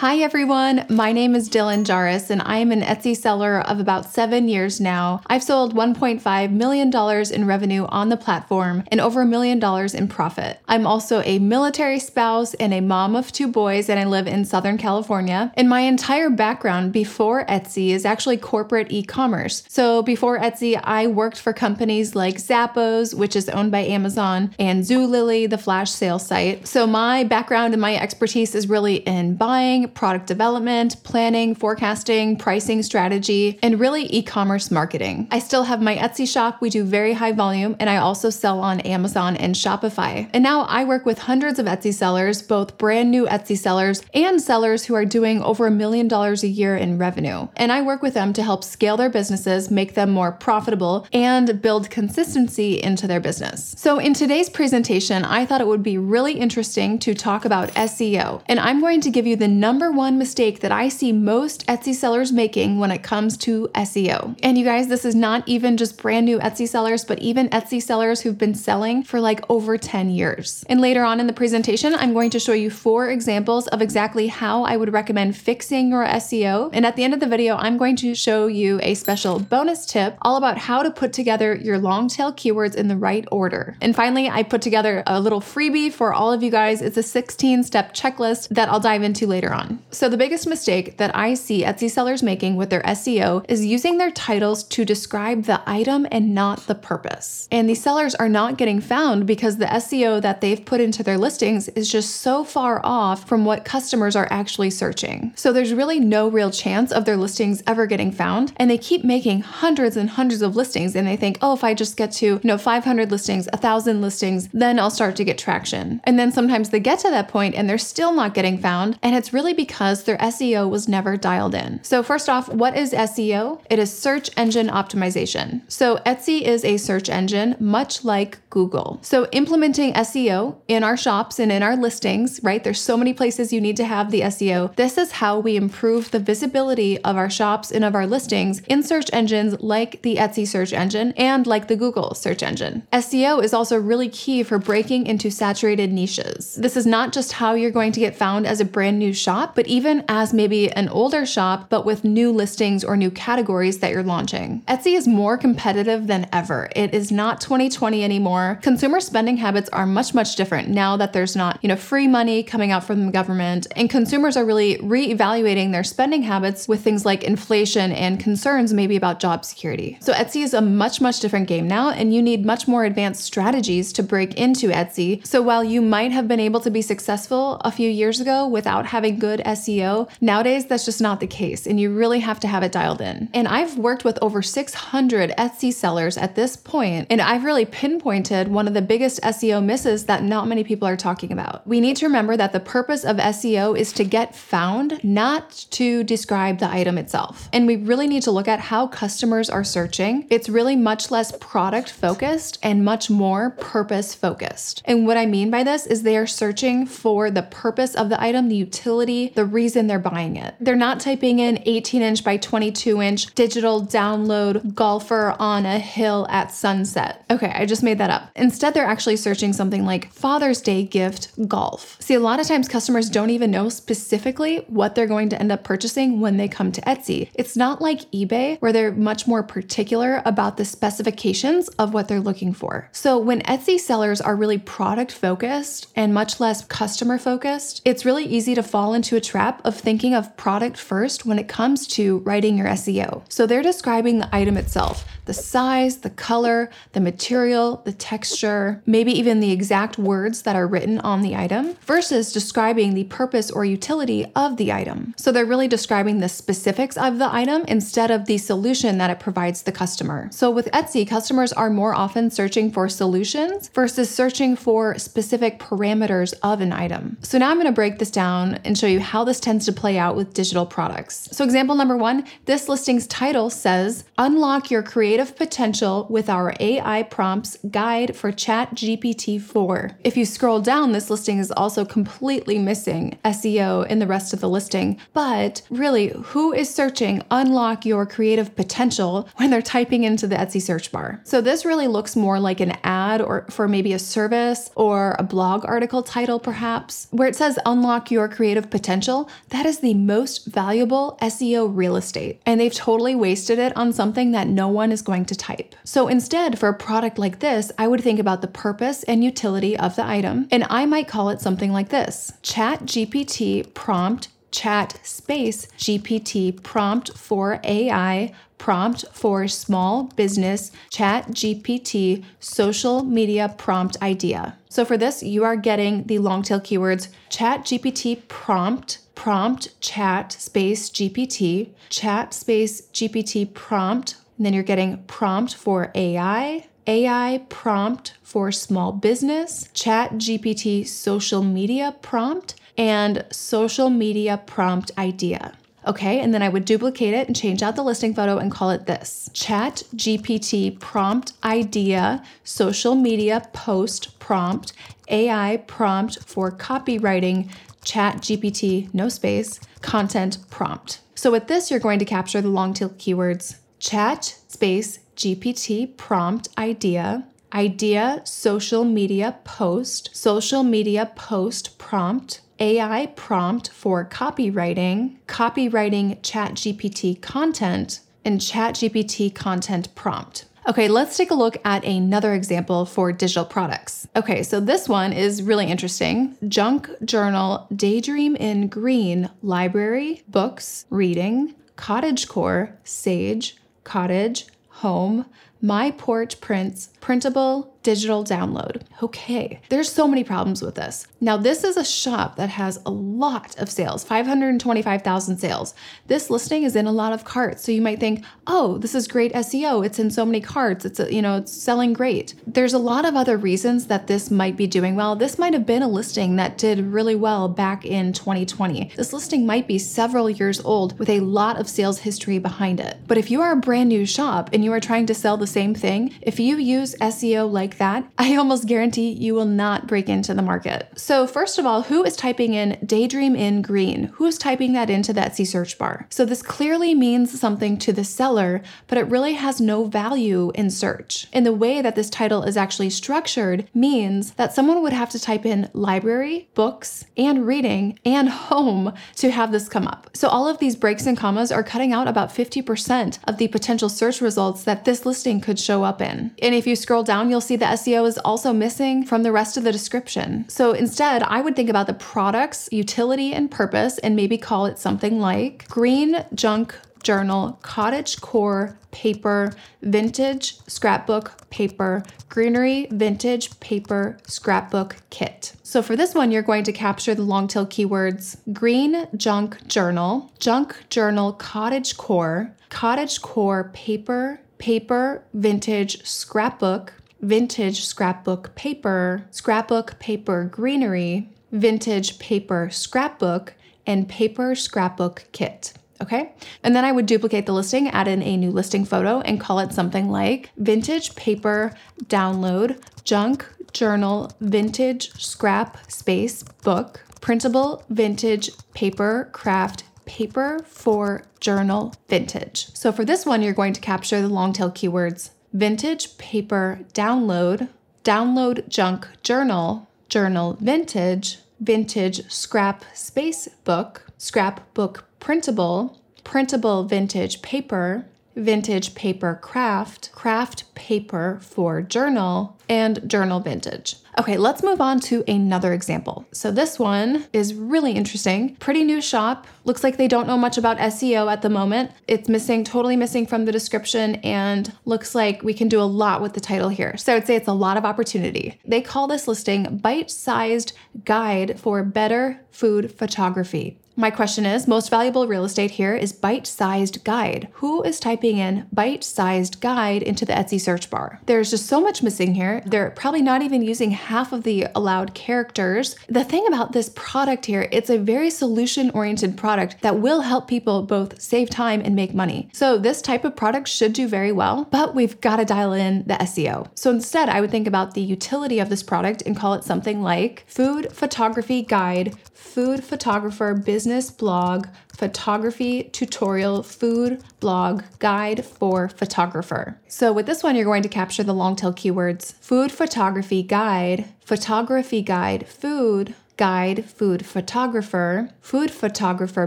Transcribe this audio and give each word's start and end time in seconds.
Hi 0.00 0.20
everyone, 0.20 0.86
my 0.88 1.12
name 1.12 1.36
is 1.36 1.50
Dylan 1.50 1.84
Jahraus 1.84 2.30
and 2.30 2.40
I 2.40 2.56
am 2.56 2.72
an 2.72 2.80
Etsy 2.80 3.14
seller 3.14 3.60
of 3.60 3.80
about 3.80 4.06
seven 4.06 4.48
years 4.48 4.80
now. 4.80 5.20
I've 5.26 5.42
sold 5.42 5.74
$1.5 5.74 6.50
million 6.52 7.32
in 7.34 7.46
revenue 7.46 7.84
on 7.84 8.08
the 8.08 8.16
platform 8.16 8.82
and 8.90 8.98
over 8.98 9.20
a 9.20 9.26
million 9.26 9.58
dollars 9.58 9.94
in 9.94 10.08
profit. 10.08 10.58
I'm 10.68 10.86
also 10.86 11.20
a 11.26 11.38
military 11.38 11.98
spouse 11.98 12.54
and 12.54 12.72
a 12.72 12.80
mom 12.80 13.14
of 13.14 13.30
two 13.30 13.46
boys 13.46 13.90
and 13.90 14.00
I 14.00 14.04
live 14.04 14.26
in 14.26 14.46
Southern 14.46 14.78
California. 14.78 15.52
And 15.52 15.68
my 15.68 15.80
entire 15.80 16.30
background 16.30 16.94
before 16.94 17.44
Etsy 17.44 17.90
is 17.90 18.06
actually 18.06 18.38
corporate 18.38 18.90
e-commerce. 18.90 19.64
So 19.68 20.00
before 20.00 20.38
Etsy, 20.38 20.80
I 20.82 21.08
worked 21.08 21.38
for 21.38 21.52
companies 21.52 22.14
like 22.14 22.36
Zappos, 22.36 23.12
which 23.12 23.36
is 23.36 23.50
owned 23.50 23.70
by 23.70 23.80
Amazon, 23.80 24.54
and 24.58 24.82
Zulily, 24.82 25.50
the 25.50 25.58
flash 25.58 25.90
sale 25.90 26.18
site. 26.18 26.66
So 26.66 26.86
my 26.86 27.22
background 27.22 27.74
and 27.74 27.82
my 27.82 27.96
expertise 27.96 28.54
is 28.54 28.66
really 28.66 28.96
in 28.96 29.36
buying, 29.36 29.89
product 29.94 30.26
development, 30.26 31.02
planning, 31.04 31.54
forecasting, 31.54 32.36
pricing 32.36 32.82
strategy, 32.82 33.58
and 33.62 33.80
really 33.80 34.04
e 34.06 34.22
commerce 34.22 34.70
marketing. 34.70 35.28
I 35.30 35.38
still 35.38 35.64
have 35.64 35.80
my 35.80 35.96
Etsy 35.96 36.26
shop. 36.30 36.60
We 36.60 36.70
do 36.70 36.84
very 36.84 37.12
high 37.12 37.32
volume, 37.32 37.76
and 37.78 37.88
I 37.88 37.96
also 37.96 38.30
sell 38.30 38.60
on 38.60 38.80
Amazon 38.80 39.36
and 39.36 39.54
Shopify. 39.54 40.28
And 40.32 40.42
now 40.42 40.62
I 40.62 40.84
work 40.84 41.06
with 41.06 41.18
hundreds 41.18 41.58
of 41.58 41.66
Etsy 41.66 41.92
sellers, 41.92 42.42
both 42.42 42.78
brand 42.78 43.10
new 43.10 43.26
Etsy 43.26 43.56
sellers 43.56 44.02
and 44.14 44.40
sellers 44.40 44.84
who 44.84 44.94
are 44.94 45.04
doing 45.04 45.42
over 45.42 45.66
a 45.66 45.70
million 45.70 46.08
dollars 46.08 46.42
a 46.42 46.48
year 46.48 46.76
in 46.76 46.98
revenue. 46.98 47.48
And 47.56 47.72
I 47.72 47.82
work 47.82 48.02
with 48.02 48.14
them 48.14 48.32
to 48.34 48.42
help 48.42 48.64
scale 48.64 48.96
their 48.96 49.10
businesses, 49.10 49.70
make 49.70 49.94
them 49.94 50.10
more 50.10 50.32
profitable, 50.32 51.06
and 51.12 51.60
build 51.62 51.90
consistency 51.90 52.82
into 52.82 53.06
their 53.06 53.20
business. 53.20 53.74
So, 53.76 53.98
in 53.98 54.14
today's 54.14 54.48
presentation, 54.48 55.24
I 55.24 55.46
thought 55.46 55.60
it 55.60 55.66
would 55.66 55.82
be 55.82 55.98
really 55.98 56.34
interesting 56.34 56.98
to 57.00 57.14
talk 57.14 57.44
about 57.44 57.70
SEO. 57.70 58.42
And 58.46 58.60
I'm 58.60 58.80
going 58.80 59.00
to 59.02 59.10
give 59.10 59.26
you 59.26 59.36
the 59.36 59.48
number 59.48 59.79
number 59.80 59.96
one 59.96 60.18
mistake 60.18 60.60
that 60.60 60.70
I 60.70 60.90
see 60.90 61.10
most 61.10 61.66
Etsy 61.66 61.94
sellers 61.94 62.32
making 62.32 62.78
when 62.78 62.90
it 62.90 63.02
comes 63.02 63.38
to 63.38 63.70
SEO. 63.74 64.38
And 64.42 64.58
you 64.58 64.64
guys, 64.66 64.88
this 64.88 65.06
is 65.06 65.14
not 65.14 65.42
even 65.48 65.78
just 65.78 65.96
brand 65.96 66.26
new 66.26 66.38
Etsy 66.38 66.68
sellers, 66.68 67.02
but 67.02 67.18
even 67.20 67.48
Etsy 67.48 67.80
sellers 67.82 68.20
who've 68.20 68.36
been 68.36 68.54
selling 68.54 69.02
for 69.02 69.20
like 69.20 69.42
over 69.48 69.78
10 69.78 70.10
years. 70.10 70.66
And 70.68 70.82
later 70.82 71.02
on 71.02 71.18
in 71.18 71.26
the 71.26 71.32
presentation, 71.32 71.94
I'm 71.94 72.12
going 72.12 72.28
to 72.28 72.38
show 72.38 72.52
you 72.52 72.68
four 72.68 73.08
examples 73.08 73.68
of 73.68 73.80
exactly 73.80 74.26
how 74.26 74.64
I 74.64 74.76
would 74.76 74.92
recommend 74.92 75.34
fixing 75.34 75.88
your 75.88 76.04
SEO. 76.04 76.68
And 76.74 76.84
at 76.84 76.96
the 76.96 77.04
end 77.04 77.14
of 77.14 77.20
the 77.20 77.26
video, 77.26 77.56
I'm 77.56 77.78
going 77.78 77.96
to 77.96 78.14
show 78.14 78.48
you 78.48 78.80
a 78.82 78.92
special 78.92 79.38
bonus 79.38 79.86
tip 79.86 80.18
all 80.20 80.36
about 80.36 80.58
how 80.58 80.82
to 80.82 80.90
put 80.90 81.14
together 81.14 81.54
your 81.54 81.78
long 81.78 82.06
tail 82.06 82.34
keywords 82.34 82.74
in 82.74 82.88
the 82.88 82.98
right 82.98 83.26
order. 83.32 83.78
And 83.80 83.96
finally, 83.96 84.28
I 84.28 84.42
put 84.42 84.60
together 84.60 85.02
a 85.06 85.18
little 85.18 85.40
freebie 85.40 85.90
for 85.90 86.12
all 86.12 86.34
of 86.34 86.42
you 86.42 86.50
guys. 86.50 86.82
It's 86.82 86.98
a 86.98 87.02
16 87.02 87.64
step 87.64 87.94
checklist 87.94 88.48
that 88.48 88.68
I'll 88.68 88.78
dive 88.78 89.02
into 89.02 89.26
later 89.26 89.54
on. 89.54 89.69
So, 89.90 90.08
the 90.08 90.16
biggest 90.16 90.46
mistake 90.46 90.96
that 90.98 91.14
I 91.14 91.34
see 91.34 91.62
Etsy 91.62 91.90
sellers 91.90 92.22
making 92.22 92.56
with 92.56 92.70
their 92.70 92.82
SEO 92.82 93.44
is 93.48 93.64
using 93.64 93.98
their 93.98 94.10
titles 94.10 94.64
to 94.64 94.84
describe 94.84 95.44
the 95.44 95.60
item 95.66 96.06
and 96.10 96.34
not 96.34 96.66
the 96.66 96.74
purpose. 96.74 97.48
And 97.50 97.68
these 97.68 97.82
sellers 97.82 98.14
are 98.14 98.28
not 98.28 98.58
getting 98.58 98.80
found 98.80 99.26
because 99.26 99.56
the 99.56 99.66
SEO 99.66 100.20
that 100.22 100.40
they've 100.40 100.64
put 100.64 100.80
into 100.80 101.02
their 101.02 101.18
listings 101.18 101.68
is 101.70 101.90
just 101.90 102.16
so 102.16 102.44
far 102.44 102.80
off 102.84 103.28
from 103.28 103.44
what 103.44 103.64
customers 103.64 104.16
are 104.16 104.28
actually 104.30 104.70
searching. 104.70 105.32
So, 105.36 105.52
there's 105.52 105.74
really 105.74 106.00
no 106.00 106.28
real 106.28 106.50
chance 106.50 106.92
of 106.92 107.04
their 107.04 107.16
listings 107.16 107.62
ever 107.66 107.86
getting 107.86 108.12
found. 108.12 108.52
And 108.56 108.70
they 108.70 108.78
keep 108.78 109.04
making 109.04 109.42
hundreds 109.42 109.96
and 109.96 110.10
hundreds 110.10 110.42
of 110.42 110.56
listings 110.56 110.94
and 110.96 111.06
they 111.06 111.16
think, 111.16 111.38
oh, 111.42 111.54
if 111.54 111.64
I 111.64 111.74
just 111.74 111.96
get 111.96 112.12
to, 112.12 112.26
you 112.26 112.40
know, 112.44 112.58
500 112.58 113.10
listings, 113.10 113.48
1,000 113.52 114.00
listings, 114.00 114.48
then 114.52 114.78
I'll 114.78 114.90
start 114.90 115.16
to 115.16 115.24
get 115.24 115.38
traction. 115.38 116.00
And 116.04 116.18
then 116.18 116.32
sometimes 116.32 116.70
they 116.70 116.80
get 116.80 116.98
to 117.00 117.10
that 117.10 117.28
point 117.28 117.54
and 117.54 117.68
they're 117.68 117.78
still 117.78 118.12
not 118.12 118.34
getting 118.34 118.58
found. 118.58 118.98
And 119.02 119.14
it's 119.14 119.32
really 119.32 119.54
because 119.60 120.04
their 120.04 120.16
SEO 120.16 120.70
was 120.70 120.88
never 120.88 121.18
dialed 121.18 121.54
in. 121.54 121.84
So, 121.84 122.02
first 122.02 122.30
off, 122.30 122.48
what 122.48 122.74
is 122.74 122.94
SEO? 122.94 123.60
It 123.68 123.78
is 123.78 123.92
search 123.92 124.30
engine 124.34 124.68
optimization. 124.68 125.60
So, 125.70 125.98
Etsy 126.06 126.40
is 126.40 126.64
a 126.64 126.78
search 126.78 127.10
engine 127.10 127.56
much 127.60 128.02
like 128.02 128.38
Google. 128.48 128.98
So, 129.02 129.28
implementing 129.32 129.92
SEO 129.92 130.56
in 130.66 130.82
our 130.82 130.96
shops 130.96 131.38
and 131.38 131.52
in 131.52 131.62
our 131.62 131.76
listings, 131.76 132.40
right? 132.42 132.64
There's 132.64 132.80
so 132.80 132.96
many 132.96 133.12
places 133.12 133.52
you 133.52 133.60
need 133.60 133.76
to 133.76 133.84
have 133.84 134.10
the 134.10 134.22
SEO. 134.22 134.74
This 134.76 134.96
is 134.96 135.12
how 135.12 135.38
we 135.38 135.56
improve 135.56 136.10
the 136.10 136.18
visibility 136.18 136.98
of 137.02 137.18
our 137.18 137.28
shops 137.28 137.70
and 137.70 137.84
of 137.84 137.94
our 137.94 138.06
listings 138.06 138.60
in 138.60 138.82
search 138.82 139.10
engines 139.12 139.60
like 139.60 140.00
the 140.00 140.16
Etsy 140.16 140.48
search 140.48 140.72
engine 140.72 141.12
and 141.18 141.46
like 141.46 141.68
the 141.68 141.76
Google 141.76 142.14
search 142.14 142.42
engine. 142.42 142.82
SEO 142.94 143.44
is 143.44 143.52
also 143.52 143.78
really 143.78 144.08
key 144.08 144.42
for 144.42 144.58
breaking 144.58 145.06
into 145.06 145.30
saturated 145.30 145.92
niches. 145.92 146.54
This 146.54 146.78
is 146.78 146.86
not 146.86 147.12
just 147.12 147.32
how 147.32 147.52
you're 147.52 147.70
going 147.70 147.92
to 147.92 148.00
get 148.00 148.16
found 148.16 148.46
as 148.46 148.60
a 148.60 148.64
brand 148.64 148.98
new 148.98 149.12
shop 149.12 149.49
but 149.54 149.66
even 149.66 150.04
as 150.08 150.32
maybe 150.32 150.70
an 150.72 150.88
older 150.88 151.24
shop, 151.26 151.68
but 151.68 151.84
with 151.84 152.04
new 152.04 152.32
listings 152.32 152.84
or 152.84 152.96
new 152.96 153.10
categories 153.10 153.78
that 153.78 153.90
you're 153.90 154.02
launching. 154.02 154.62
Etsy 154.68 154.96
is 154.96 155.06
more 155.06 155.36
competitive 155.36 156.06
than 156.06 156.26
ever. 156.32 156.70
It 156.74 156.94
is 156.94 157.12
not 157.12 157.40
2020 157.40 158.04
anymore. 158.04 158.58
Consumer 158.62 159.00
spending 159.00 159.36
habits 159.36 159.68
are 159.70 159.86
much, 159.86 160.14
much 160.14 160.36
different 160.36 160.68
now 160.68 160.96
that 160.96 161.12
there's 161.12 161.36
not, 161.36 161.58
you 161.62 161.68
know, 161.68 161.76
free 161.76 162.08
money 162.08 162.42
coming 162.42 162.72
out 162.72 162.84
from 162.84 163.06
the 163.06 163.12
government, 163.12 163.66
and 163.76 163.88
consumers 163.88 164.36
are 164.36 164.44
really 164.44 164.78
re-evaluating 164.82 165.70
their 165.70 165.84
spending 165.84 166.22
habits 166.22 166.66
with 166.66 166.82
things 166.82 167.04
like 167.04 167.22
inflation 167.22 167.92
and 167.92 168.18
concerns 168.18 168.72
maybe 168.72 168.96
about 168.96 169.20
job 169.20 169.44
security. 169.44 169.96
So 170.00 170.12
Etsy 170.12 170.42
is 170.42 170.54
a 170.54 170.60
much, 170.60 171.00
much 171.00 171.20
different 171.20 171.46
game 171.46 171.68
now, 171.68 171.90
and 171.90 172.12
you 172.12 172.22
need 172.22 172.44
much 172.44 172.66
more 172.66 172.84
advanced 172.84 173.22
strategies 173.22 173.92
to 173.92 174.02
break 174.02 174.34
into 174.34 174.68
Etsy. 174.70 175.24
So 175.24 175.40
while 175.42 175.62
you 175.62 175.80
might 175.80 176.10
have 176.10 176.26
been 176.26 176.40
able 176.40 176.60
to 176.60 176.70
be 176.70 176.82
successful 176.82 177.60
a 177.64 177.70
few 177.70 177.88
years 177.88 178.20
ago 178.20 178.48
without 178.48 178.86
having 178.86 179.18
good 179.18 179.29
good 179.30 179.40
SEO. 179.46 180.08
Nowadays, 180.20 180.66
that's 180.66 180.84
just 180.84 181.00
not 181.00 181.20
the 181.20 181.26
case, 181.26 181.66
and 181.66 181.78
you 181.78 181.94
really 181.94 182.20
have 182.20 182.40
to 182.40 182.48
have 182.48 182.62
it 182.64 182.72
dialed 182.72 183.00
in. 183.00 183.28
And 183.32 183.46
I've 183.46 183.78
worked 183.78 184.04
with 184.04 184.18
over 184.20 184.42
600 184.42 185.30
Etsy 185.38 185.72
sellers 185.72 186.16
at 186.16 186.34
this 186.34 186.56
point, 186.56 187.06
and 187.10 187.20
I've 187.20 187.44
really 187.44 187.64
pinpointed 187.64 188.48
one 188.48 188.66
of 188.66 188.74
the 188.74 188.82
biggest 188.82 189.22
SEO 189.22 189.62
misses 189.64 190.06
that 190.06 190.24
not 190.24 190.48
many 190.48 190.64
people 190.64 190.88
are 190.88 190.96
talking 190.96 191.30
about. 191.30 191.64
We 191.66 191.80
need 191.80 191.96
to 191.98 192.06
remember 192.06 192.36
that 192.36 192.52
the 192.52 192.60
purpose 192.60 193.04
of 193.04 193.18
SEO 193.18 193.78
is 193.78 193.92
to 193.92 194.04
get 194.04 194.34
found, 194.34 195.02
not 195.04 195.66
to 195.70 196.02
describe 196.02 196.58
the 196.58 196.70
item 196.70 196.98
itself. 196.98 197.48
And 197.52 197.66
we 197.68 197.76
really 197.76 198.08
need 198.08 198.24
to 198.24 198.32
look 198.32 198.48
at 198.48 198.58
how 198.58 198.88
customers 198.88 199.48
are 199.48 199.64
searching. 199.64 200.26
It's 200.28 200.48
really 200.48 200.74
much 200.74 201.10
less 201.10 201.30
product 201.38 201.90
focused 201.90 202.58
and 202.62 202.84
much 202.84 203.10
more 203.10 203.50
purpose 203.50 204.12
focused. 204.14 204.82
And 204.86 205.06
what 205.06 205.16
I 205.16 205.26
mean 205.26 205.50
by 205.50 205.62
this 205.62 205.86
is 205.86 206.02
they 206.02 206.16
are 206.16 206.26
searching 206.26 206.84
for 206.86 207.30
the 207.30 207.42
purpose 207.42 207.94
of 207.94 208.08
the 208.08 208.20
item, 208.20 208.48
the 208.48 208.56
utility, 208.56 209.19
the 209.28 209.44
reason 209.44 209.86
they're 209.86 209.98
buying 209.98 210.36
it. 210.36 210.54
They're 210.60 210.76
not 210.76 211.00
typing 211.00 211.38
in 211.38 211.62
18 211.64 212.02
inch 212.02 212.24
by 212.24 212.36
22 212.36 213.00
inch 213.00 213.34
digital 213.34 213.82
download 213.82 214.74
golfer 214.74 215.36
on 215.38 215.66
a 215.66 215.78
hill 215.78 216.26
at 216.30 216.52
sunset. 216.52 217.24
Okay, 217.30 217.52
I 217.54 217.66
just 217.66 217.82
made 217.82 217.98
that 217.98 218.10
up. 218.10 218.30
Instead, 218.34 218.74
they're 218.74 218.84
actually 218.84 219.16
searching 219.16 219.52
something 219.52 219.84
like 219.84 220.12
Father's 220.12 220.60
Day 220.60 220.82
gift 220.84 221.28
golf. 221.48 221.96
See, 222.00 222.14
a 222.14 222.20
lot 222.20 222.40
of 222.40 222.46
times 222.46 222.68
customers 222.68 223.10
don't 223.10 223.30
even 223.30 223.50
know 223.50 223.68
specifically 223.68 224.64
what 224.68 224.94
they're 224.94 225.06
going 225.06 225.28
to 225.30 225.38
end 225.38 225.52
up 225.52 225.64
purchasing 225.64 226.20
when 226.20 226.36
they 226.36 226.48
come 226.48 226.72
to 226.72 226.80
Etsy. 226.82 227.28
It's 227.34 227.56
not 227.56 227.80
like 227.80 228.10
eBay 228.10 228.58
where 228.60 228.72
they're 228.72 228.92
much 228.92 229.26
more 229.26 229.42
particular 229.42 230.22
about 230.24 230.56
the 230.56 230.64
specifications 230.64 231.68
of 231.70 231.94
what 231.94 232.08
they're 232.08 232.20
looking 232.20 232.52
for. 232.52 232.88
So 232.92 233.18
when 233.18 233.42
Etsy 233.42 233.78
sellers 233.78 234.20
are 234.20 234.36
really 234.36 234.58
product 234.58 235.12
focused 235.12 235.88
and 235.96 236.14
much 236.14 236.40
less 236.40 236.64
customer 236.64 237.18
focused, 237.18 237.82
it's 237.84 238.04
really 238.04 238.24
easy 238.24 238.54
to 238.54 238.62
fall 238.62 238.94
into 238.94 239.09
a 239.16 239.20
trap 239.20 239.60
of 239.64 239.76
thinking 239.76 240.14
of 240.14 240.36
product 240.36 240.76
first 240.76 241.26
when 241.26 241.38
it 241.38 241.48
comes 241.48 241.86
to 241.88 242.18
writing 242.18 242.58
your 242.58 242.66
SEO. 242.68 243.22
So 243.28 243.46
they're 243.46 243.62
describing 243.62 244.18
the 244.18 244.34
item 244.34 244.56
itself, 244.56 245.04
the 245.26 245.34
size, 245.34 245.98
the 245.98 246.10
color, 246.10 246.70
the 246.92 247.00
material, 247.00 247.82
the 247.84 247.92
texture, 247.92 248.82
maybe 248.86 249.12
even 249.12 249.40
the 249.40 249.52
exact 249.52 249.98
words 249.98 250.42
that 250.42 250.56
are 250.56 250.66
written 250.66 250.98
on 251.00 251.22
the 251.22 251.36
item, 251.36 251.74
versus 251.82 252.32
describing 252.32 252.94
the 252.94 253.04
purpose 253.04 253.50
or 253.50 253.64
utility 253.64 254.26
of 254.34 254.56
the 254.56 254.72
item. 254.72 255.14
So 255.16 255.30
they're 255.30 255.44
really 255.44 255.68
describing 255.68 256.20
the 256.20 256.28
specifics 256.28 256.96
of 256.96 257.18
the 257.18 257.32
item 257.32 257.64
instead 257.68 258.10
of 258.10 258.26
the 258.26 258.38
solution 258.38 258.98
that 258.98 259.10
it 259.10 259.20
provides 259.20 259.62
the 259.62 259.72
customer. 259.72 260.28
So 260.32 260.50
with 260.50 260.66
Etsy, 260.72 261.06
customers 261.06 261.52
are 261.52 261.70
more 261.70 261.94
often 261.94 262.30
searching 262.30 262.72
for 262.72 262.88
solutions 262.88 263.68
versus 263.74 264.08
searching 264.08 264.56
for 264.56 264.98
specific 264.98 265.58
parameters 265.58 266.34
of 266.42 266.60
an 266.60 266.72
item. 266.72 267.18
So 267.22 267.38
now 267.38 267.50
I'm 267.50 267.56
going 267.56 267.66
to 267.66 267.72
break 267.72 267.98
this 267.98 268.10
down 268.10 268.54
and 268.64 268.76
show 268.76 268.86
you 268.86 269.00
how 269.00 269.24
this 269.24 269.40
tends 269.40 269.66
to 269.66 269.72
play 269.72 269.98
out 269.98 270.16
with 270.16 270.34
digital 270.34 270.66
products. 270.66 271.28
So 271.32 271.44
example 271.44 271.74
number 271.74 271.96
one, 271.96 272.24
this 272.46 272.68
listing's 272.68 273.06
title 273.06 273.50
says, 273.50 274.04
unlock 274.18 274.70
your 274.70 274.82
creativity 274.82 275.09
creative 275.10 275.34
potential 275.34 276.06
with 276.08 276.30
our 276.30 276.54
AI 276.60 277.02
prompts 277.02 277.58
guide 277.68 278.14
for 278.14 278.30
ChatGPT 278.30 279.42
4. 279.42 279.90
If 280.04 280.16
you 280.16 280.24
scroll 280.24 280.60
down, 280.60 280.92
this 280.92 281.10
listing 281.10 281.38
is 281.38 281.50
also 281.50 281.84
completely 281.84 282.60
missing 282.60 283.18
SEO 283.24 283.84
in 283.88 283.98
the 283.98 284.06
rest 284.06 284.32
of 284.32 284.38
the 284.40 284.48
listing. 284.48 285.00
But 285.12 285.62
really, 285.68 286.10
who 286.26 286.52
is 286.52 286.72
searching 286.72 287.24
unlock 287.32 287.84
your 287.84 288.06
creative 288.06 288.54
potential 288.54 289.28
when 289.34 289.50
they're 289.50 289.60
typing 289.60 290.04
into 290.04 290.28
the 290.28 290.36
Etsy 290.36 290.62
search 290.62 290.92
bar? 290.92 291.20
So 291.24 291.40
this 291.40 291.64
really 291.64 291.88
looks 291.88 292.14
more 292.14 292.38
like 292.38 292.60
an 292.60 292.78
ad 292.84 293.20
or 293.20 293.46
for 293.50 293.66
maybe 293.66 293.92
a 293.92 293.98
service 293.98 294.70
or 294.76 295.16
a 295.18 295.24
blog 295.24 295.64
article 295.64 296.04
title, 296.04 296.38
perhaps, 296.38 297.08
where 297.10 297.26
it 297.26 297.34
says 297.34 297.58
unlock 297.66 298.12
your 298.12 298.28
creative 298.28 298.70
potential. 298.70 299.28
That 299.48 299.66
is 299.66 299.80
the 299.80 299.94
most 299.94 300.46
valuable 300.46 301.18
SEO 301.20 301.68
real 301.74 301.96
estate. 301.96 302.40
And 302.46 302.60
they've 302.60 302.72
totally 302.72 303.16
wasted 303.16 303.58
it 303.58 303.76
on 303.76 303.92
something 303.92 304.30
that 304.30 304.46
no 304.46 304.68
one 304.68 304.92
is 304.92 304.99
going 305.02 305.24
to 305.26 305.34
type. 305.34 305.74
So 305.84 306.08
instead, 306.08 306.58
for 306.58 306.68
a 306.68 306.74
product 306.74 307.18
like 307.18 307.40
this, 307.40 307.72
I 307.78 307.88
would 307.88 308.02
think 308.02 308.18
about 308.18 308.40
the 308.40 308.48
purpose 308.48 309.02
and 309.04 309.24
utility 309.24 309.76
of 309.76 309.96
the 309.96 310.06
item. 310.06 310.48
And 310.50 310.66
I 310.70 310.86
might 310.86 311.08
call 311.08 311.30
it 311.30 311.40
something 311.40 311.72
like 311.72 311.88
this 311.88 312.32
Chat 312.42 312.80
GPT 312.80 313.74
prompt 313.74 314.28
chat 314.50 314.98
space 315.04 315.66
GPT 315.78 316.60
prompt 316.64 317.16
for 317.16 317.60
AI 317.62 318.34
prompt 318.58 319.04
for 319.12 319.46
small 319.46 320.04
business 320.16 320.72
chat 320.90 321.28
GPT 321.28 322.24
social 322.40 323.04
media 323.04 323.54
prompt 323.56 323.96
idea. 324.02 324.58
So 324.68 324.84
for 324.84 324.96
this, 324.96 325.22
you 325.22 325.44
are 325.44 325.56
getting 325.56 326.04
the 326.04 326.18
long 326.18 326.42
tail 326.42 326.60
keywords 326.60 327.08
chat 327.28 327.60
GPT 327.64 328.26
prompt 328.26 328.98
prompt 329.20 329.78
chat 329.82 330.32
space 330.32 330.88
GPT, 330.88 331.68
chat 331.90 332.32
space 332.32 332.88
GPT 332.94 333.52
prompt, 333.52 334.16
and 334.40 334.46
then 334.46 334.54
you're 334.54 334.62
getting 334.62 334.96
prompt 335.02 335.54
for 335.54 335.92
AI, 335.94 336.66
AI 336.86 337.44
prompt 337.50 338.14
for 338.22 338.50
small 338.50 338.90
business, 338.90 339.68
chat 339.74 340.12
GPT 340.12 340.86
social 340.86 341.42
media 341.42 341.94
prompt, 342.00 342.54
and 342.78 343.22
social 343.30 343.90
media 343.90 344.40
prompt 344.46 344.92
idea. 344.96 345.52
Okay, 345.86 346.20
and 346.20 346.32
then 346.32 346.40
I 346.40 346.48
would 346.48 346.64
duplicate 346.64 347.12
it 347.12 347.26
and 347.26 347.36
change 347.36 347.62
out 347.62 347.76
the 347.76 347.82
listing 347.82 348.14
photo 348.14 348.38
and 348.38 348.50
call 348.50 348.70
it 348.70 348.86
this 348.86 349.28
Chat 349.34 349.82
GPT 349.94 350.80
prompt 350.80 351.34
idea, 351.44 352.24
social 352.42 352.94
media 352.94 353.46
post 353.52 354.18
prompt, 354.20 354.72
AI 355.08 355.58
prompt 355.66 356.24
for 356.24 356.50
copywriting, 356.50 357.50
Chat 357.84 358.22
GPT, 358.22 358.88
no 358.94 359.10
space, 359.10 359.60
content 359.82 360.38
prompt. 360.48 361.00
So 361.14 361.30
with 361.30 361.48
this, 361.48 361.70
you're 361.70 361.78
going 361.78 361.98
to 361.98 362.06
capture 362.06 362.40
the 362.40 362.48
long 362.48 362.72
tail 362.72 362.88
keywords 362.88 363.59
chat 363.80 364.36
space 364.46 365.00
GPT 365.16 365.96
prompt 365.96 366.48
idea, 366.56 367.26
idea 367.52 368.20
social 368.24 368.84
media 368.84 369.36
post, 369.42 370.10
social 370.12 370.62
media 370.62 371.10
post 371.16 371.78
prompt, 371.78 372.42
AI 372.60 373.06
prompt 373.16 373.70
for 373.70 374.04
copywriting, 374.04 375.16
copywriting 375.26 376.18
chat 376.22 376.52
GPT 376.52 377.20
content, 377.20 378.00
and 378.24 378.40
chat 378.40 378.76
GPT 378.76 379.34
content 379.34 379.92
prompt. 379.94 380.44
Okay, 380.68 380.88
let's 380.88 381.16
take 381.16 381.30
a 381.30 381.34
look 381.34 381.56
at 381.64 381.84
another 381.84 382.34
example 382.34 382.84
for 382.84 383.12
digital 383.12 383.46
products. 383.46 384.06
Okay, 384.14 384.42
so 384.42 384.60
this 384.60 384.90
one 384.90 385.12
is 385.12 385.42
really 385.42 385.66
interesting. 385.66 386.36
Junk 386.48 386.90
Journal 387.02 387.66
Daydream 387.74 388.36
in 388.36 388.68
Green 388.68 389.30
Library, 389.42 390.22
Books, 390.28 390.84
Reading, 390.90 391.54
Cottagecore, 391.76 392.74
Sage, 392.84 393.56
Cottage, 393.90 394.46
Home, 394.84 395.26
My 395.60 395.90
Porch 395.90 396.40
Prints, 396.40 396.90
Printable, 397.00 397.74
digital 397.82 398.24
download. 398.24 398.82
Okay, 399.02 399.60
there's 399.68 399.90
so 399.90 400.06
many 400.06 400.24
problems 400.24 400.62
with 400.62 400.74
this. 400.74 401.06
Now, 401.20 401.36
this 401.36 401.64
is 401.64 401.76
a 401.76 401.84
shop 401.84 402.36
that 402.36 402.50
has 402.50 402.80
a 402.84 402.90
lot 402.90 403.58
of 403.58 403.70
sales 403.70 404.04
525,000 404.04 405.38
sales. 405.38 405.74
This 406.06 406.30
listing 406.30 406.62
is 406.62 406.76
in 406.76 406.86
a 406.86 406.92
lot 406.92 407.12
of 407.12 407.24
carts. 407.24 407.64
So 407.64 407.72
you 407.72 407.82
might 407.82 408.00
think, 408.00 408.24
oh, 408.46 408.78
this 408.78 408.94
is 408.94 409.08
great 409.08 409.32
SEO. 409.32 409.84
It's 409.84 409.98
in 409.98 410.10
so 410.10 410.24
many 410.26 410.40
carts. 410.40 410.84
It's, 410.84 411.00
a, 411.00 411.12
you 411.12 411.22
know, 411.22 411.36
it's 411.36 411.52
selling 411.52 411.92
great. 411.92 412.34
There's 412.46 412.74
a 412.74 412.78
lot 412.78 413.04
of 413.04 413.16
other 413.16 413.36
reasons 413.36 413.86
that 413.86 414.06
this 414.06 414.30
might 414.30 414.56
be 414.56 414.66
doing 414.66 414.96
well. 414.96 415.16
This 415.16 415.38
might 415.38 415.52
have 415.52 415.66
been 415.66 415.82
a 415.82 415.88
listing 415.88 416.36
that 416.36 416.58
did 416.58 416.80
really 416.80 417.14
well 417.14 417.48
back 417.48 417.84
in 417.84 418.12
2020. 418.12 418.92
This 418.96 419.12
listing 419.12 419.46
might 419.46 419.66
be 419.66 419.78
several 419.78 420.28
years 420.28 420.60
old 420.60 420.98
with 420.98 421.08
a 421.08 421.20
lot 421.20 421.58
of 421.58 421.68
sales 421.68 422.00
history 422.00 422.38
behind 422.38 422.80
it. 422.80 422.98
But 423.06 423.18
if 423.18 423.30
you 423.30 423.40
are 423.40 423.52
a 423.52 423.56
brand 423.56 423.88
new 423.88 424.04
shop 424.06 424.50
and 424.52 424.64
you 424.64 424.72
are 424.72 424.80
trying 424.80 425.06
to 425.06 425.14
sell 425.14 425.36
the 425.36 425.46
same 425.46 425.74
thing, 425.74 426.14
if 426.22 426.38
you 426.38 426.56
use 426.56 426.94
SEO 426.96 427.50
like 427.50 427.69
like 427.70 427.78
that, 427.78 428.10
I 428.18 428.36
almost 428.36 428.66
guarantee 428.66 429.12
you 429.12 429.34
will 429.34 429.44
not 429.44 429.86
break 429.86 430.08
into 430.08 430.34
the 430.34 430.42
market. 430.42 430.88
So, 430.96 431.26
first 431.26 431.58
of 431.58 431.66
all, 431.66 431.82
who 431.82 432.04
is 432.04 432.16
typing 432.16 432.54
in 432.54 432.78
daydream 432.84 433.36
in 433.36 433.62
green? 433.62 434.04
Who 434.14 434.26
is 434.26 434.38
typing 434.38 434.72
that 434.72 434.90
into 434.90 435.12
the 435.12 435.20
Etsy 435.20 435.46
search 435.46 435.78
bar? 435.78 436.06
So, 436.10 436.24
this 436.24 436.42
clearly 436.42 436.94
means 436.94 437.38
something 437.38 437.78
to 437.78 437.92
the 437.92 438.04
seller, 438.04 438.62
but 438.88 438.98
it 438.98 439.08
really 439.08 439.34
has 439.34 439.60
no 439.60 439.84
value 439.84 440.50
in 440.54 440.70
search. 440.70 441.28
And 441.32 441.46
the 441.46 441.52
way 441.52 441.82
that 441.82 441.94
this 441.94 442.10
title 442.10 442.42
is 442.42 442.56
actually 442.56 442.90
structured 442.90 443.68
means 443.74 444.32
that 444.32 444.52
someone 444.52 444.82
would 444.82 444.92
have 444.92 445.10
to 445.10 445.18
type 445.18 445.46
in 445.46 445.70
library, 445.72 446.48
books, 446.54 447.04
and 447.16 447.46
reading, 447.46 447.98
and 448.04 448.28
home 448.50 448.92
to 449.16 449.30
have 449.30 449.52
this 449.52 449.68
come 449.68 449.86
up. 449.86 450.10
So, 450.14 450.28
all 450.28 450.48
of 450.48 450.58
these 450.58 450.76
breaks 450.76 451.06
and 451.06 451.16
commas 451.16 451.52
are 451.52 451.62
cutting 451.62 451.92
out 451.92 452.08
about 452.08 452.30
50% 452.30 453.18
of 453.28 453.36
the 453.36 453.48
potential 453.48 453.88
search 453.88 454.20
results 454.20 454.64
that 454.64 454.84
this 454.84 455.06
listing 455.06 455.40
could 455.40 455.58
show 455.58 455.84
up 455.84 456.00
in. 456.00 456.34
And 456.42 456.54
if 456.54 456.66
you 456.66 456.74
scroll 456.74 457.02
down, 457.02 457.30
you'll 457.30 457.40
see 457.40 457.56
the 457.60 457.66
SEO 457.66 458.06
is 458.08 458.18
also 458.18 458.52
missing 458.52 459.04
from 459.04 459.22
the 459.22 459.30
rest 459.30 459.56
of 459.56 459.64
the 459.64 459.70
description. 459.70 460.48
So 460.48 460.72
instead, 460.72 461.22
I 461.22 461.40
would 461.40 461.54
think 461.54 461.70
about 461.70 461.86
the 461.86 461.94
product's 461.94 462.68
utility 462.72 463.32
and 463.32 463.50
purpose 463.50 463.98
and 463.98 464.16
maybe 464.16 464.36
call 464.36 464.66
it 464.66 464.78
something 464.78 465.20
like 465.20 465.68
green 465.68 466.24
junk 466.34 466.74
journal, 467.02 467.58
cottage 467.62 468.20
core 468.20 468.78
paper, 468.90 469.52
vintage 469.82 470.58
scrapbook 470.66 471.48
paper, 471.50 472.02
greenery 472.28 472.86
vintage 472.90 473.58
paper 473.60 474.18
scrapbook 474.26 474.96
kit. 475.10 475.54
So 475.62 475.82
for 475.82 475.96
this 475.96 476.14
one, 476.14 476.30
you're 476.30 476.42
going 476.42 476.64
to 476.64 476.72
capture 476.72 477.14
the 477.14 477.22
long 477.22 477.48
tail 477.48 477.66
keywords 477.66 478.36
green 478.52 479.06
junk 479.16 479.66
journal, 479.66 480.32
junk 480.38 480.76
journal 480.90 481.32
cottage 481.32 481.96
core, 481.96 482.54
cottage 482.68 483.22
core 483.22 483.70
paper, 483.72 484.40
paper 484.58 485.24
vintage 485.32 486.04
scrapbook, 486.04 486.92
vintage 487.20 487.84
scrapbook 487.84 488.54
paper, 488.54 489.26
scrapbook 489.30 489.98
paper 489.98 490.44
greenery, 490.44 491.28
vintage 491.52 492.18
paper 492.18 492.68
scrapbook, 492.70 493.54
and 493.86 494.08
paper 494.08 494.54
scrapbook 494.54 495.24
kit. 495.32 495.72
Okay. 496.02 496.32
And 496.62 496.74
then 496.74 496.84
I 496.84 496.92
would 496.92 497.06
duplicate 497.06 497.44
the 497.44 497.52
listing, 497.52 497.88
add 497.88 498.08
in 498.08 498.22
a 498.22 498.36
new 498.36 498.50
listing 498.50 498.84
photo, 498.84 499.20
and 499.20 499.38
call 499.38 499.58
it 499.58 499.72
something 499.72 500.10
like 500.10 500.50
vintage 500.56 501.14
paper 501.14 501.74
download, 502.04 502.82
junk 503.04 503.46
journal, 503.72 504.32
vintage 504.40 505.12
scrap 505.20 505.90
space 505.90 506.42
book, 506.42 507.04
printable 507.20 507.84
vintage 507.90 508.50
paper 508.72 509.28
craft 509.32 509.84
paper 510.06 510.60
for 510.66 511.22
journal 511.38 511.94
vintage. 512.08 512.74
So 512.74 512.92
for 512.92 513.04
this 513.04 513.26
one, 513.26 513.42
you're 513.42 513.52
going 513.52 513.74
to 513.74 513.80
capture 513.80 514.20
the 514.20 514.28
long 514.28 514.52
tail 514.52 514.70
keywords 514.70 515.30
vintage 515.52 516.16
paper 516.18 516.80
download, 516.92 517.68
download 518.04 518.68
junk 518.68 519.08
journal, 519.22 519.88
journal 520.08 520.56
vintage, 520.60 521.38
vintage 521.60 522.30
scrap 522.30 522.84
space 522.94 523.48
book, 523.64 524.06
scrapbook 524.18 525.04
printable, 525.18 526.00
printable 526.24 526.84
vintage 526.84 527.42
paper, 527.42 528.06
vintage 528.40 528.94
paper 528.94 529.38
craft, 529.42 530.10
craft 530.12 530.74
paper 530.74 531.38
for 531.42 531.82
journal, 531.82 532.56
and 532.68 533.08
journal 533.08 533.40
vintage. 533.40 533.96
Okay, 534.18 534.36
let's 534.36 534.62
move 534.62 534.80
on 534.80 535.00
to 535.00 535.24
another 535.28 535.72
example. 535.72 536.26
So 536.32 536.50
this 536.50 536.78
one 536.78 537.26
is 537.32 537.54
really 537.54 537.92
interesting. 537.92 538.56
Pretty 538.56 538.84
new 538.84 539.00
shop. 539.00 539.46
Looks 539.64 539.84
like 539.84 539.96
they 539.96 540.08
don't 540.08 540.26
know 540.26 540.38
much 540.38 540.58
about 540.58 540.78
SEO 540.78 541.30
at 541.30 541.42
the 541.42 541.48
moment. 541.48 541.92
It's 542.08 542.28
missing, 542.28 542.64
totally 542.64 542.96
missing 542.96 543.26
from 543.26 543.44
the 543.44 543.52
description, 543.52 544.16
and 544.16 544.72
looks 544.84 545.14
like 545.14 545.42
we 545.42 545.54
can 545.54 545.68
do 545.68 545.80
a 545.80 545.82
lot 545.82 546.22
with 546.22 546.34
the 546.34 546.40
title 546.40 546.68
here. 546.68 546.96
So 546.96 547.12
I 547.12 547.16
would 547.16 547.26
say 547.26 547.36
it's 547.36 547.48
a 547.48 547.52
lot 547.52 547.76
of 547.76 547.84
opportunity. 547.84 548.58
They 548.64 548.80
call 548.80 549.06
this 549.06 549.28
listing 549.28 549.78
Bite 549.78 550.10
Sized 550.10 550.72
Guide 551.04 551.58
for 551.58 551.82
Better 551.82 552.40
Food 552.50 552.92
Photography. 552.92 553.78
My 553.96 554.10
question 554.10 554.46
is 554.46 554.68
most 554.68 554.88
valuable 554.88 555.26
real 555.26 555.44
estate 555.44 555.72
here 555.72 555.94
is 555.94 556.12
bite 556.12 556.46
sized 556.46 557.04
guide. 557.04 557.48
Who 557.54 557.82
is 557.82 558.00
typing 558.00 558.38
in 558.38 558.66
bite 558.72 559.04
sized 559.04 559.60
guide 559.60 560.02
into 560.02 560.24
the 560.24 560.32
Etsy 560.32 560.60
search 560.60 560.88
bar? 560.88 561.20
There's 561.26 561.50
just 561.50 561.66
so 561.66 561.80
much 561.80 562.02
missing 562.02 562.34
here. 562.34 562.62
They're 562.64 562.92
probably 562.92 563.20
not 563.20 563.42
even 563.42 563.62
using 563.62 563.90
half 563.90 564.32
of 564.32 564.44
the 564.44 564.68
allowed 564.74 565.12
characters. 565.12 565.96
The 566.08 566.24
thing 566.24 566.46
about 566.46 566.72
this 566.72 566.90
product 566.94 567.46
here, 567.46 567.68
it's 567.72 567.90
a 567.90 567.98
very 567.98 568.30
solution 568.30 568.90
oriented 568.92 569.36
product 569.36 569.82
that 569.82 569.98
will 569.98 570.22
help 570.22 570.48
people 570.48 570.82
both 570.82 571.20
save 571.20 571.50
time 571.50 571.82
and 571.84 571.94
make 571.94 572.14
money. 572.14 572.48
So 572.52 572.78
this 572.78 573.02
type 573.02 573.24
of 573.24 573.36
product 573.36 573.68
should 573.68 573.92
do 573.92 574.08
very 574.08 574.32
well, 574.32 574.66
but 574.70 574.94
we've 574.94 575.20
got 575.20 575.36
to 575.36 575.44
dial 575.44 575.72
in 575.72 576.04
the 576.06 576.14
SEO. 576.14 576.68
So 576.74 576.90
instead, 576.90 577.28
I 577.28 577.40
would 577.40 577.50
think 577.50 577.66
about 577.66 577.94
the 577.94 578.00
utility 578.00 578.60
of 578.60 578.70
this 578.70 578.82
product 578.82 579.22
and 579.26 579.36
call 579.36 579.54
it 579.54 579.64
something 579.64 580.00
like 580.00 580.44
food 580.46 580.92
photography 580.92 581.62
guide 581.62 582.14
food 582.32 582.82
photographer 582.82 583.54
business 583.54 583.89
blog, 584.10 584.68
photography 584.96 585.84
tutorial, 585.84 586.62
food 586.62 587.22
blog 587.40 587.82
guide 587.98 588.44
for 588.44 588.88
photographer. 588.88 589.78
So 589.88 590.12
with 590.12 590.26
this 590.26 590.42
one, 590.42 590.54
you're 590.54 590.64
going 590.64 590.82
to 590.82 590.88
capture 590.88 591.22
the 591.22 591.34
long 591.34 591.56
tail 591.56 591.72
keywords 591.72 592.34
food 592.34 592.70
photography 592.70 593.42
guide, 593.42 594.04
photography 594.20 595.02
guide, 595.02 595.48
food 595.48 596.14
guide, 596.36 596.84
food 596.84 597.26
photographer, 597.26 598.30
food 598.40 598.70
photographer 598.70 599.46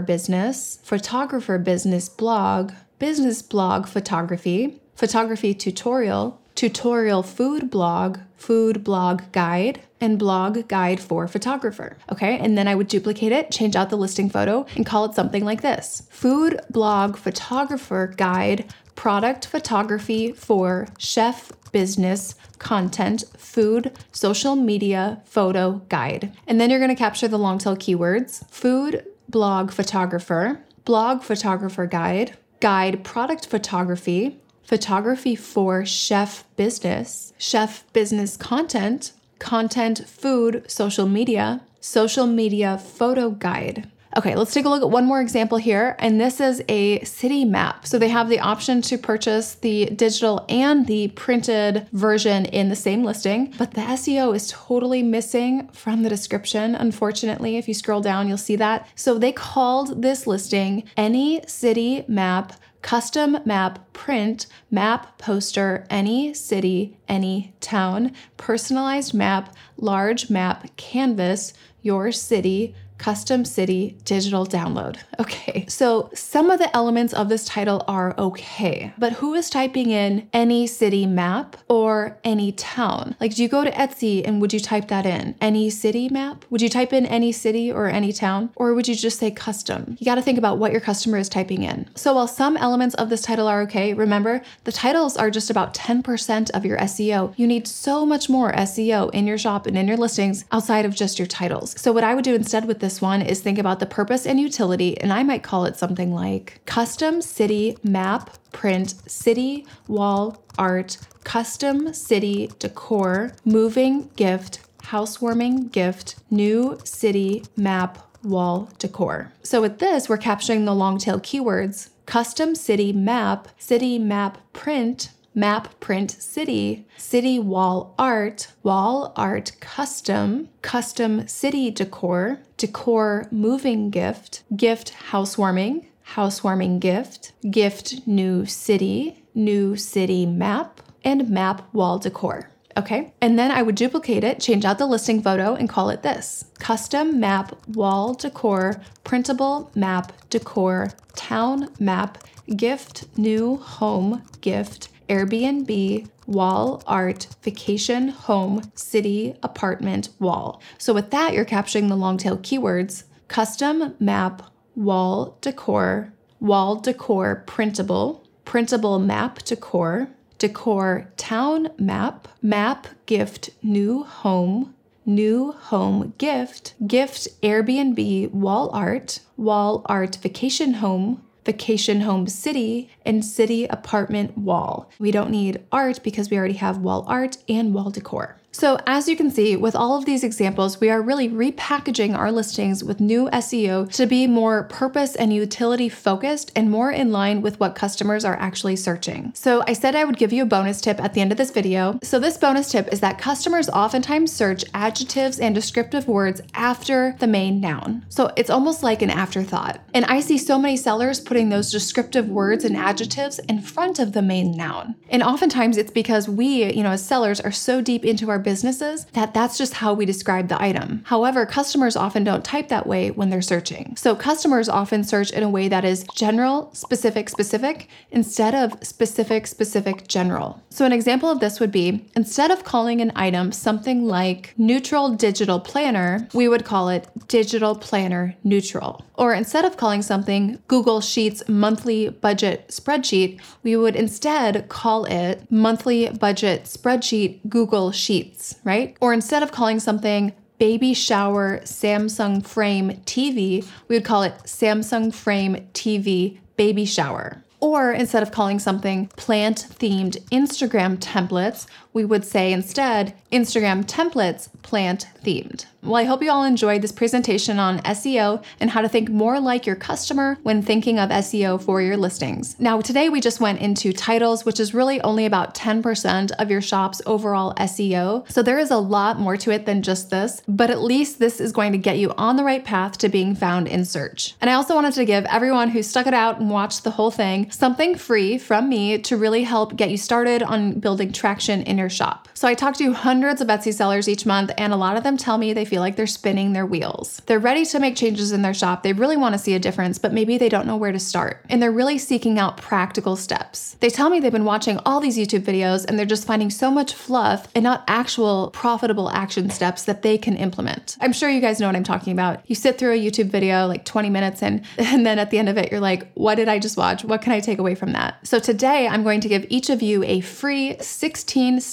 business, 0.00 0.78
photographer 0.84 1.58
business 1.58 2.08
blog, 2.08 2.72
business 2.98 3.42
blog 3.42 3.86
photography, 3.86 4.80
photography 4.94 5.54
tutorial, 5.54 6.40
tutorial 6.54 7.22
food 7.22 7.70
blog, 7.70 8.18
food 8.36 8.84
blog 8.84 9.22
guide, 9.32 9.80
and 10.00 10.18
blog 10.18 10.68
guide 10.68 11.00
for 11.00 11.26
photographer. 11.26 11.96
Okay, 12.12 12.38
and 12.38 12.56
then 12.56 12.68
I 12.68 12.74
would 12.74 12.88
duplicate 12.88 13.32
it, 13.32 13.50
change 13.50 13.74
out 13.74 13.90
the 13.90 13.96
listing 13.96 14.28
photo, 14.28 14.66
and 14.76 14.86
call 14.86 15.04
it 15.06 15.14
something 15.14 15.44
like 15.44 15.62
this 15.62 16.06
Food 16.10 16.60
blog 16.70 17.16
photographer 17.16 18.14
guide, 18.16 18.72
product 18.94 19.46
photography 19.46 20.32
for 20.32 20.86
chef 20.98 21.52
business 21.72 22.34
content, 22.58 23.24
food, 23.36 23.90
social 24.12 24.54
media, 24.54 25.20
photo 25.24 25.82
guide. 25.88 26.32
And 26.46 26.60
then 26.60 26.70
you're 26.70 26.80
gonna 26.80 26.94
capture 26.94 27.28
the 27.28 27.38
long 27.38 27.58
tail 27.58 27.76
keywords 27.76 28.48
food 28.50 29.04
blog 29.28 29.72
photographer, 29.72 30.60
blog 30.84 31.22
photographer 31.22 31.86
guide, 31.86 32.36
guide 32.60 33.02
product 33.04 33.46
photography, 33.46 34.38
photography 34.64 35.36
for 35.36 35.84
chef 35.84 36.44
business, 36.56 37.32
chef 37.38 37.84
business 37.92 38.36
content, 38.36 39.12
content, 39.38 40.08
food, 40.08 40.64
social 40.68 41.06
media, 41.06 41.60
social 41.80 42.26
media 42.26 42.78
photo 42.78 43.30
guide. 43.30 43.90
Okay, 44.16 44.36
let's 44.36 44.54
take 44.54 44.64
a 44.64 44.68
look 44.68 44.82
at 44.82 44.90
one 44.90 45.06
more 45.06 45.20
example 45.20 45.58
here. 45.58 45.96
And 45.98 46.20
this 46.20 46.40
is 46.40 46.62
a 46.68 47.02
city 47.04 47.44
map. 47.44 47.84
So 47.84 47.98
they 47.98 48.10
have 48.10 48.28
the 48.28 48.38
option 48.38 48.80
to 48.82 48.96
purchase 48.96 49.56
the 49.56 49.86
digital 49.86 50.44
and 50.48 50.86
the 50.86 51.08
printed 51.08 51.88
version 51.92 52.44
in 52.46 52.68
the 52.68 52.76
same 52.76 53.02
listing, 53.02 53.52
but 53.58 53.72
the 53.72 53.80
SEO 53.80 54.34
is 54.34 54.48
totally 54.50 55.02
missing 55.02 55.68
from 55.72 56.04
the 56.04 56.08
description. 56.08 56.76
Unfortunately, 56.76 57.56
if 57.56 57.66
you 57.66 57.74
scroll 57.74 58.00
down, 58.00 58.28
you'll 58.28 58.38
see 58.38 58.56
that. 58.56 58.86
So 58.94 59.18
they 59.18 59.32
called 59.32 60.02
this 60.02 60.28
listing 60.28 60.84
any 60.96 61.42
city 61.48 62.04
map 62.06 62.52
custom 62.84 63.38
map 63.46 63.90
print, 63.94 64.46
map 64.70 65.16
poster, 65.16 65.86
any 65.88 66.34
city, 66.34 66.94
any 67.08 67.54
town, 67.58 68.12
personalized 68.36 69.14
map, 69.14 69.56
large 69.78 70.28
map, 70.28 70.68
canvas, 70.76 71.54
your 71.80 72.12
city, 72.12 72.74
custom 72.98 73.44
city 73.44 73.96
digital 74.04 74.46
download. 74.46 74.98
Okay, 75.18 75.64
so 75.68 76.10
some 76.14 76.50
of 76.50 76.58
the 76.58 76.74
elements 76.74 77.12
of 77.12 77.28
this 77.28 77.44
title 77.44 77.84
are 77.86 78.14
okay, 78.18 78.92
but 78.98 79.14
who 79.14 79.34
is 79.34 79.50
typing 79.50 79.90
in 79.90 80.28
any 80.32 80.66
city 80.66 81.06
map 81.06 81.56
or 81.68 82.18
any 82.24 82.52
town? 82.52 83.16
Like, 83.20 83.34
do 83.34 83.42
you 83.42 83.48
go 83.48 83.64
to 83.64 83.70
Etsy 83.70 84.26
and 84.26 84.40
would 84.40 84.52
you 84.52 84.60
type 84.60 84.88
that 84.88 85.06
in? 85.06 85.34
Any 85.40 85.70
city 85.70 86.08
map? 86.08 86.44
Would 86.50 86.62
you 86.62 86.68
type 86.68 86.92
in 86.92 87.06
any 87.06 87.32
city 87.32 87.70
or 87.70 87.88
any 87.88 88.12
town? 88.12 88.50
Or 88.56 88.74
would 88.74 88.88
you 88.88 88.94
just 88.94 89.18
say 89.18 89.30
custom? 89.30 89.96
You 89.98 90.04
got 90.04 90.16
to 90.16 90.22
think 90.22 90.38
about 90.38 90.58
what 90.58 90.72
your 90.72 90.80
customer 90.80 91.18
is 91.18 91.28
typing 91.28 91.62
in. 91.62 91.88
So, 91.94 92.14
while 92.14 92.28
some 92.28 92.56
elements 92.56 92.94
of 92.96 93.10
this 93.10 93.22
title 93.22 93.48
are 93.48 93.62
okay, 93.62 93.94
remember 93.94 94.42
the 94.64 94.72
titles 94.72 95.16
are 95.16 95.30
just 95.30 95.50
about 95.50 95.74
10% 95.74 96.50
of 96.50 96.64
your 96.64 96.78
SEO. 96.78 97.34
You 97.36 97.46
need 97.46 97.66
so 97.66 98.06
much 98.06 98.28
more 98.28 98.52
SEO 98.52 99.12
in 99.12 99.26
your 99.26 99.38
shop 99.38 99.66
and 99.66 99.76
in 99.76 99.88
your 99.88 99.96
listings 99.96 100.44
outside 100.52 100.84
of 100.84 100.94
just 100.94 101.18
your 101.18 101.26
titles. 101.26 101.74
So, 101.80 101.92
what 101.92 102.04
I 102.04 102.14
would 102.14 102.24
do 102.24 102.34
instead 102.34 102.66
with 102.66 102.83
this 102.84 103.00
one 103.00 103.22
is 103.22 103.40
think 103.40 103.58
about 103.58 103.80
the 103.80 103.86
purpose 103.86 104.26
and 104.26 104.38
utility, 104.38 105.00
and 105.00 105.10
I 105.10 105.22
might 105.22 105.42
call 105.42 105.64
it 105.64 105.74
something 105.74 106.12
like 106.12 106.60
custom 106.66 107.22
city 107.22 107.78
map 107.82 108.36
print 108.52 108.94
city 109.10 109.66
wall 109.88 110.44
art, 110.58 110.98
custom 111.24 111.94
city 111.94 112.50
decor, 112.58 113.32
moving 113.46 114.10
gift, 114.16 114.60
housewarming 114.82 115.68
gift, 115.68 116.16
new 116.30 116.78
city 116.84 117.42
map 117.56 118.06
wall 118.22 118.68
decor. 118.78 119.32
So 119.42 119.62
with 119.62 119.78
this, 119.78 120.06
we're 120.06 120.18
capturing 120.18 120.66
the 120.66 120.74
long 120.74 120.98
tail 120.98 121.18
keywords 121.18 121.88
custom 122.04 122.54
city 122.54 122.92
map, 122.92 123.48
city 123.56 123.98
map 123.98 124.36
print, 124.52 125.08
map 125.34 125.80
print 125.80 126.10
city, 126.10 126.86
city 126.96 127.38
wall 127.38 127.94
art, 127.98 128.48
wall 128.62 129.12
art 129.16 129.52
custom, 129.60 130.48
custom 130.62 131.26
city 131.26 131.70
decor, 131.70 132.40
decor 132.56 133.26
moving 133.30 133.90
gift, 133.90 134.42
gift 134.56 134.90
housewarming, 135.10 135.86
housewarming 136.02 136.78
gift, 136.78 137.32
gift 137.50 138.06
new 138.06 138.46
city, 138.46 139.24
new 139.34 139.76
city 139.76 140.24
map, 140.24 140.80
and 141.02 141.28
map 141.28 141.62
wall 141.74 141.98
decor. 141.98 142.50
Okay, 142.76 143.12
and 143.20 143.38
then 143.38 143.52
I 143.52 143.62
would 143.62 143.76
duplicate 143.76 144.24
it, 144.24 144.40
change 144.40 144.64
out 144.64 144.78
the 144.78 144.86
listing 144.86 145.22
photo, 145.22 145.54
and 145.54 145.68
call 145.68 145.90
it 145.90 146.02
this 146.02 146.46
custom 146.58 147.20
map 147.20 147.54
wall 147.68 148.14
decor, 148.14 148.80
printable 149.04 149.70
map 149.76 150.12
decor, 150.28 150.90
town 151.14 151.68
map, 151.78 152.18
gift 152.56 153.04
new 153.16 153.56
home 153.58 154.22
gift, 154.40 154.88
Airbnb, 155.08 156.08
wall 156.26 156.82
art, 156.86 157.26
vacation, 157.42 158.08
home, 158.08 158.70
city, 158.74 159.34
apartment, 159.42 160.08
wall. 160.18 160.62
So 160.78 160.94
with 160.94 161.10
that, 161.10 161.34
you're 161.34 161.44
capturing 161.44 161.88
the 161.88 161.96
long 161.96 162.16
tail 162.16 162.38
keywords 162.38 163.04
custom 163.28 163.94
map, 163.98 164.42
wall 164.74 165.38
decor, 165.40 166.12
wall 166.40 166.76
decor 166.76 167.44
printable, 167.46 168.24
printable 168.44 168.98
map 168.98 169.42
decor, 169.44 170.08
decor 170.38 171.10
town 171.16 171.68
map, 171.78 172.28
map 172.42 172.86
gift 173.06 173.50
new 173.62 174.04
home, 174.04 174.74
new 175.06 175.52
home 175.52 176.14
gift, 176.18 176.74
gift 176.86 177.28
Airbnb 177.42 178.30
wall 178.32 178.70
art, 178.72 179.20
wall 179.36 179.82
art 179.86 180.16
vacation 180.16 180.74
home, 180.74 181.22
vacation 181.44 182.00
home 182.02 182.26
city, 182.26 182.90
and 183.04 183.24
city 183.24 183.64
apartment 183.66 184.36
wall. 184.38 184.90
We 184.98 185.10
don't 185.10 185.30
need 185.30 185.62
art 185.70 186.00
because 186.02 186.30
we 186.30 186.38
already 186.38 186.54
have 186.54 186.78
wall 186.78 187.04
art 187.06 187.38
and 187.48 187.74
wall 187.74 187.90
decor. 187.90 188.38
So 188.54 188.78
as 188.86 189.08
you 189.08 189.16
can 189.16 189.32
see, 189.32 189.56
with 189.56 189.74
all 189.74 189.98
of 189.98 190.04
these 190.04 190.22
examples, 190.22 190.80
we 190.80 190.88
are 190.88 191.02
really 191.02 191.28
repackaging 191.28 192.16
our 192.16 192.30
listings 192.30 192.84
with 192.84 193.00
new 193.00 193.28
SEO 193.30 193.90
to 193.94 194.06
be 194.06 194.28
more 194.28 194.62
purpose 194.64 195.16
and 195.16 195.34
utility 195.34 195.88
focused 195.88 196.52
and 196.54 196.70
more 196.70 196.92
in 196.92 197.10
line 197.10 197.42
with 197.42 197.58
what 197.58 197.74
customers 197.74 198.24
are 198.24 198.36
actually 198.36 198.76
searching. 198.76 199.32
So 199.34 199.64
I 199.66 199.72
said 199.72 199.96
I 199.96 200.04
would 200.04 200.18
give 200.18 200.32
you 200.32 200.44
a 200.44 200.46
bonus 200.46 200.80
tip 200.80 201.02
at 201.02 201.14
the 201.14 201.20
end 201.20 201.32
of 201.32 201.38
this 201.38 201.50
video. 201.50 201.98
So 202.04 202.20
this 202.20 202.36
bonus 202.36 202.70
tip 202.70 202.92
is 202.92 203.00
that 203.00 203.18
customers 203.18 203.68
oftentimes 203.68 204.32
search 204.32 204.64
adjectives 204.72 205.40
and 205.40 205.52
descriptive 205.52 206.06
words 206.06 206.40
after 206.54 207.16
the 207.18 207.26
main 207.26 207.60
noun. 207.60 208.06
So 208.08 208.30
it's 208.36 208.50
almost 208.50 208.84
like 208.84 209.02
an 209.02 209.10
afterthought. 209.10 209.80
And 209.92 210.04
I 210.04 210.20
see 210.20 210.38
so 210.38 210.60
many 210.60 210.76
sellers 210.76 211.18
putting 211.18 211.48
those 211.48 211.72
descriptive 211.72 212.28
words 212.28 212.64
and 212.64 212.76
adjectives 212.76 213.40
in 213.40 213.60
front 213.60 213.98
of 213.98 214.12
the 214.12 214.22
main 214.22 214.56
noun. 214.56 214.94
And 215.10 215.24
oftentimes 215.24 215.76
it's 215.76 215.90
because 215.90 216.28
we, 216.28 216.72
you 216.72 216.84
know, 216.84 216.92
as 216.92 217.04
sellers 217.04 217.40
are 217.40 217.50
so 217.50 217.80
deep 217.80 218.04
into 218.04 218.30
our 218.30 218.43
businesses 218.44 219.06
that 219.14 219.34
that's 219.34 219.58
just 219.58 219.74
how 219.74 219.94
we 219.94 220.06
describe 220.06 220.48
the 220.48 220.62
item. 220.62 221.02
However, 221.06 221.46
customers 221.46 221.96
often 221.96 222.22
don't 222.22 222.44
type 222.44 222.68
that 222.68 222.86
way 222.86 223.10
when 223.10 223.30
they're 223.30 223.42
searching. 223.42 223.96
So 223.96 224.14
customers 224.14 224.68
often 224.68 225.02
search 225.02 225.30
in 225.30 225.42
a 225.42 225.48
way 225.48 225.68
that 225.68 225.84
is 225.84 226.04
general, 226.14 226.72
specific, 226.74 227.28
specific 227.28 227.88
instead 228.10 228.54
of 228.54 228.76
specific, 228.82 229.46
specific, 229.46 230.06
general. 230.06 230.62
So 230.70 230.84
an 230.84 230.92
example 230.92 231.30
of 231.30 231.40
this 231.40 231.58
would 231.60 231.72
be 231.72 232.06
instead 232.14 232.50
of 232.50 232.64
calling 232.64 233.00
an 233.00 233.12
item 233.16 233.50
something 233.52 234.06
like 234.06 234.54
neutral 234.56 235.10
digital 235.10 235.58
planner, 235.60 236.28
we 236.34 236.48
would 236.48 236.64
call 236.64 236.88
it 236.88 237.08
digital 237.28 237.74
planner 237.74 238.36
neutral. 238.44 239.04
Or 239.16 239.32
instead 239.32 239.64
of 239.64 239.76
calling 239.76 240.02
something 240.02 240.58
Google 240.66 241.00
Sheets 241.00 241.42
monthly 241.48 242.08
budget 242.08 242.68
spreadsheet, 242.68 243.40
we 243.62 243.76
would 243.76 243.96
instead 243.96 244.68
call 244.68 245.04
it 245.04 245.50
monthly 245.50 246.10
budget 246.10 246.64
spreadsheet 246.64 247.40
Google 247.48 247.92
Sheets, 247.92 248.33
right? 248.64 248.96
Or 249.00 249.12
instead 249.12 249.42
of 249.42 249.52
calling 249.52 249.80
something 249.80 250.32
baby 250.58 250.94
shower 250.94 251.60
Samsung 251.64 252.44
frame 252.44 252.92
TV, 253.04 253.66
we 253.88 253.96
would 253.96 254.04
call 254.04 254.22
it 254.22 254.34
Samsung 254.44 255.12
frame 255.12 255.56
TV 255.74 256.38
baby 256.56 256.84
shower. 256.84 257.42
Or 257.60 257.92
instead 257.92 258.22
of 258.22 258.30
calling 258.30 258.58
something 258.58 259.06
plant 259.16 259.66
themed 259.70 260.22
Instagram 260.30 260.98
templates, 260.98 261.66
we 261.94 262.04
would 262.04 262.24
say 262.24 262.52
instead 262.52 263.14
Instagram 263.32 263.84
templates 263.86 264.48
plant 264.62 265.06
themed. 265.24 265.64
Well, 265.84 265.96
I 265.96 266.04
hope 266.04 266.22
you 266.22 266.30
all 266.30 266.44
enjoyed 266.44 266.80
this 266.80 266.92
presentation 266.92 267.58
on 267.58 267.80
SEO 267.80 268.42
and 268.58 268.70
how 268.70 268.80
to 268.80 268.88
think 268.88 269.10
more 269.10 269.38
like 269.38 269.66
your 269.66 269.76
customer 269.76 270.38
when 270.42 270.62
thinking 270.62 270.98
of 270.98 271.10
SEO 271.10 271.60
for 271.60 271.82
your 271.82 271.98
listings. 271.98 272.58
Now, 272.58 272.80
today 272.80 273.10
we 273.10 273.20
just 273.20 273.38
went 273.38 273.60
into 273.60 273.92
titles, 273.92 274.46
which 274.46 274.58
is 274.58 274.72
really 274.72 274.98
only 275.02 275.26
about 275.26 275.54
10% 275.54 276.30
of 276.38 276.50
your 276.50 276.62
shop's 276.62 277.02
overall 277.04 277.54
SEO. 277.56 278.30
So 278.30 278.42
there 278.42 278.58
is 278.58 278.70
a 278.70 278.78
lot 278.78 279.20
more 279.20 279.36
to 279.36 279.50
it 279.50 279.66
than 279.66 279.82
just 279.82 280.08
this, 280.08 280.42
but 280.48 280.70
at 280.70 280.80
least 280.80 281.18
this 281.18 281.38
is 281.38 281.52
going 281.52 281.72
to 281.72 281.78
get 281.78 281.98
you 281.98 282.14
on 282.16 282.36
the 282.36 282.44
right 282.44 282.64
path 282.64 282.96
to 282.98 283.10
being 283.10 283.34
found 283.34 283.68
in 283.68 283.84
search. 283.84 284.36
And 284.40 284.48
I 284.48 284.54
also 284.54 284.74
wanted 284.74 284.94
to 284.94 285.04
give 285.04 285.26
everyone 285.26 285.68
who 285.68 285.82
stuck 285.82 286.06
it 286.06 286.14
out 286.14 286.40
and 286.40 286.48
watched 286.48 286.84
the 286.84 286.92
whole 286.92 287.10
thing 287.10 287.50
something 287.50 287.94
free 287.94 288.38
from 288.38 288.70
me 288.70 288.98
to 289.00 289.18
really 289.18 289.42
help 289.42 289.76
get 289.76 289.90
you 289.90 289.98
started 289.98 290.42
on 290.42 290.80
building 290.80 291.12
traction 291.12 291.62
in 291.64 291.76
your 291.76 291.83
shop. 291.88 292.28
So 292.34 292.48
I 292.48 292.54
talk 292.54 292.76
to 292.76 292.92
hundreds 292.92 293.40
of 293.40 293.48
Etsy 293.48 293.72
sellers 293.72 294.08
each 294.08 294.26
month, 294.26 294.50
and 294.58 294.72
a 294.72 294.76
lot 294.76 294.96
of 294.96 295.04
them 295.04 295.16
tell 295.16 295.38
me 295.38 295.52
they 295.52 295.64
feel 295.64 295.80
like 295.80 295.96
they're 295.96 296.06
spinning 296.06 296.52
their 296.52 296.66
wheels. 296.66 297.22
They're 297.26 297.38
ready 297.38 297.64
to 297.66 297.78
make 297.78 297.96
changes 297.96 298.32
in 298.32 298.42
their 298.42 298.54
shop. 298.54 298.82
They 298.82 298.92
really 298.92 299.16
want 299.16 299.34
to 299.34 299.38
see 299.38 299.54
a 299.54 299.58
difference, 299.58 299.98
but 299.98 300.12
maybe 300.12 300.38
they 300.38 300.48
don't 300.48 300.66
know 300.66 300.76
where 300.76 300.92
to 300.92 300.98
start. 300.98 301.44
And 301.48 301.62
they're 301.62 301.72
really 301.72 301.98
seeking 301.98 302.38
out 302.38 302.56
practical 302.56 303.16
steps. 303.16 303.76
They 303.80 303.90
tell 303.90 304.10
me 304.10 304.20
they've 304.20 304.32
been 304.32 304.44
watching 304.44 304.78
all 304.84 305.00
these 305.00 305.18
YouTube 305.18 305.42
videos 305.42 305.84
and 305.84 305.98
they're 305.98 306.06
just 306.06 306.26
finding 306.26 306.50
so 306.50 306.70
much 306.70 306.94
fluff 306.94 307.48
and 307.54 307.62
not 307.62 307.84
actual 307.88 308.50
profitable 308.50 309.10
action 309.10 309.50
steps 309.50 309.84
that 309.84 310.02
they 310.02 310.18
can 310.18 310.36
implement. 310.36 310.96
I'm 311.00 311.12
sure 311.12 311.30
you 311.30 311.40
guys 311.40 311.60
know 311.60 311.66
what 311.66 311.76
I'm 311.76 311.84
talking 311.84 312.12
about. 312.12 312.42
You 312.48 312.54
sit 312.54 312.78
through 312.78 312.92
a 312.92 313.00
YouTube 313.00 313.30
video 313.30 313.66
like 313.66 313.84
20 313.84 314.10
minutes 314.10 314.42
and 314.42 314.64
and 314.78 315.04
then 315.04 315.18
at 315.18 315.30
the 315.30 315.38
end 315.38 315.48
of 315.48 315.58
it 315.58 315.70
you're 315.70 315.80
like, 315.80 316.12
"What 316.14 316.36
did 316.36 316.48
I 316.48 316.58
just 316.58 316.76
watch? 316.76 317.04
What 317.04 317.22
can 317.22 317.32
I 317.32 317.40
take 317.40 317.58
away 317.58 317.74
from 317.74 317.92
that?" 317.92 318.26
So 318.26 318.38
today 318.38 318.86
I'm 318.86 319.02
going 319.02 319.20
to 319.20 319.28
give 319.28 319.46
each 319.48 319.70
of 319.70 319.82
you 319.82 320.02
a 320.04 320.20
free 320.20 320.76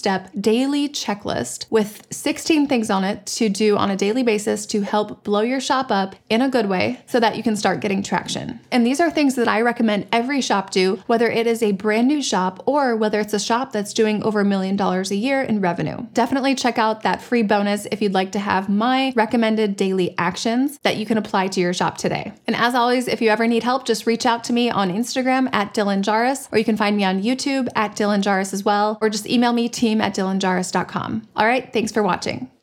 16-step 0.01 0.31
daily 0.41 0.89
checklist 0.89 1.65
with 1.70 2.05
16 2.12 2.67
things 2.67 2.89
on 2.89 3.03
it 3.03 3.25
to 3.25 3.50
do 3.50 3.77
on 3.77 3.91
a 3.91 3.96
daily 3.96 4.24
basis 4.24 4.65
to 4.65 4.81
help 4.81 5.24
blow 5.24 5.41
your 5.41 5.60
shop 5.60 5.91
up 5.91 6.15
in 6.29 6.41
a 6.41 6.50
good 6.50 6.67
way 6.67 7.00
so 7.05 7.20
that 7.20 7.38
you 7.38 7.43
can 7.43 7.55
start 7.55 7.81
getting 7.81 8.01
traction. 8.01 8.60
And 8.72 8.86
these 8.86 9.00
are 9.00 9.12
things 9.12 9.36
that 9.36 9.48
I 9.48 9.62
recommend 9.62 10.08
every 10.12 10.41
shop 10.41 10.72
do, 10.72 11.01
whether 11.08 11.29
it 11.29 11.46
is 11.46 11.62
a 11.62 11.74
brand 11.74 12.08
new 12.08 12.22
shop 12.22 12.63
or 12.65 12.96
whether 12.96 13.20
it's 13.20 13.34
a 13.34 13.39
shop 13.39 13.72
that's 13.72 13.93
doing 13.93 14.24
over 14.24 14.39
a 14.39 14.46
million 14.46 14.75
dollars 14.75 15.12
a 15.12 15.15
year 15.15 15.41
in 15.41 15.62
revenue. 15.62 16.08
Definitely 16.13 16.55
check 16.55 16.77
out 16.77 17.03
that 17.03 17.22
free 17.22 17.43
bonus 17.43 17.88
if 17.91 18.01
you'd 18.01 18.13
like 18.13 18.31
to 18.31 18.39
have 18.39 18.70
my 18.70 19.13
recommended 19.15 19.75
daily 19.75 20.15
actions 20.17 20.79
that 20.81 20.98
you 20.98 21.05
can 21.05 21.17
apply 21.17 21.48
to 21.50 21.60
your 21.60 21.74
shop 21.74 21.98
today. 21.98 22.34
And 22.48 22.55
as 22.55 22.74
always, 22.74 23.08
if 23.08 23.22
you 23.22 23.29
ever 23.29 23.48
need 23.48 23.63
help, 23.63 23.86
just 23.86 24.08
reach 24.08 24.25
out 24.25 24.43
to 24.46 24.53
me 24.53 24.70
on 24.70 24.91
Instagram 24.91 25.50
at 25.53 25.74
Dylan 25.74 26.01
Jahraus, 26.01 26.51
or 26.51 26.58
you 26.58 26.65
can 26.65 26.77
find 26.77 26.98
me 26.98 27.03
on 27.03 27.22
YouTube 27.22 27.67
at 27.75 27.96
Dylan 27.96 28.24
Jahraus 28.24 28.53
as 28.53 28.63
well, 28.63 28.98
or 29.01 29.10
just 29.10 29.27
email 29.27 29.53
me 29.53 29.70
team 29.70 29.91
at 30.00 30.14
dylanjahraus.com. 30.16 31.28
All 31.36 31.46
right, 31.46 31.74
thanks 31.74 31.92
for 31.92 32.04
watching. 32.04 32.52